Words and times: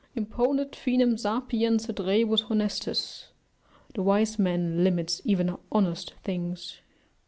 "Imponit 0.17 0.75
finem 0.75 1.15
sapiens 1.15 1.87
et 1.87 1.99
rebus 1.99 2.45
honestis." 2.45 3.25
["The 3.93 4.01
wise 4.01 4.39
man 4.39 4.83
limits 4.83 5.21
even 5.25 5.55
honest 5.71 6.15
things." 6.23 6.79